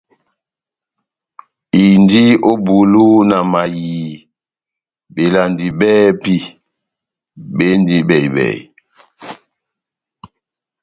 [1.85, 4.21] Indi ó bulu na mayiii
[5.15, 6.35] belandi bɛ́hɛ́pi
[7.55, 8.59] bendi bɛhi-bɛhi.